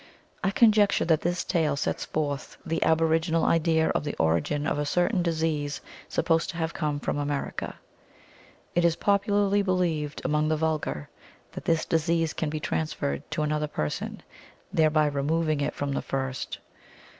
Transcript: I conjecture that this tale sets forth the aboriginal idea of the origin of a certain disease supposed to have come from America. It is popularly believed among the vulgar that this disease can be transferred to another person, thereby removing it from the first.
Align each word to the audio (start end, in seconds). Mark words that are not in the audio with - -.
I 0.43 0.49
conjecture 0.49 1.05
that 1.05 1.21
this 1.21 1.43
tale 1.43 1.75
sets 1.75 2.05
forth 2.05 2.57
the 2.65 2.81
aboriginal 2.81 3.45
idea 3.45 3.89
of 3.89 4.03
the 4.03 4.15
origin 4.15 4.65
of 4.65 4.79
a 4.79 4.83
certain 4.87 5.21
disease 5.21 5.79
supposed 6.09 6.49
to 6.49 6.57
have 6.57 6.73
come 6.73 6.99
from 6.99 7.19
America. 7.19 7.75
It 8.73 8.83
is 8.83 8.95
popularly 8.95 9.61
believed 9.61 10.19
among 10.25 10.47
the 10.47 10.57
vulgar 10.57 11.07
that 11.51 11.65
this 11.65 11.85
disease 11.85 12.33
can 12.33 12.49
be 12.49 12.59
transferred 12.59 13.29
to 13.29 13.43
another 13.43 13.67
person, 13.67 14.23
thereby 14.73 15.05
removing 15.05 15.61
it 15.61 15.75
from 15.75 15.91
the 15.93 16.01
first. 16.01 16.57